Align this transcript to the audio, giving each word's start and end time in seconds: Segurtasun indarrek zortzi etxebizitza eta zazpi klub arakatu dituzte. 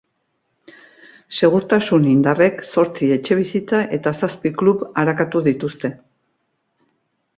Segurtasun 1.39 2.07
indarrek 2.13 2.63
zortzi 2.75 3.11
etxebizitza 3.17 3.83
eta 3.99 4.15
zazpi 4.21 4.53
klub 4.63 4.85
arakatu 5.03 5.43
dituzte. 5.53 5.97